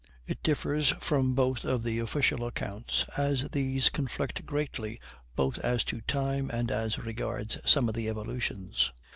It 0.25 0.41
differs 0.41 0.89
from 0.99 1.35
both 1.35 1.63
of 1.63 1.83
the 1.83 1.99
official 1.99 2.43
accounts, 2.43 3.05
as 3.17 3.47
these 3.51 3.89
conflict 3.89 4.47
greatly 4.47 4.99
both 5.35 5.59
as 5.59 5.83
to 5.83 6.01
time 6.01 6.49
and 6.49 6.71
as 6.71 6.97
regards 6.97 7.59
some 7.65 7.87
of 7.87 7.93
the 7.93 8.09
evolutions. 8.09 8.91